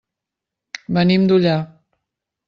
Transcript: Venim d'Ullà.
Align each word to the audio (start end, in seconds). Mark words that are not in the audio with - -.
Venim 0.97 1.27
d'Ullà. 1.31 1.57